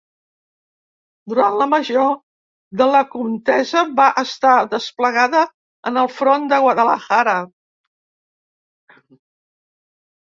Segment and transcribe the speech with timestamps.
[1.33, 2.07] Durant la major
[2.81, 5.43] de la contesa va estar desplegada
[5.91, 7.37] en el front de Guadalajara.